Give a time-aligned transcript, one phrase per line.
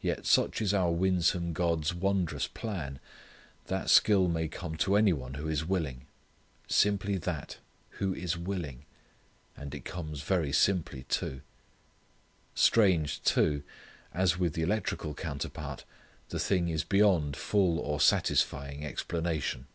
[0.00, 3.00] Yet such is our winsome God's wondrous plan
[3.66, 6.06] that skill may come to any one who is willing;
[6.68, 7.58] simply that
[7.98, 8.84] who is willing;
[9.56, 11.40] and it comes very simply too.
[12.54, 13.64] Strange too,
[14.14, 15.84] as with the electrical counterpart,
[16.28, 19.66] the thing is beyond full or satisfying explanation.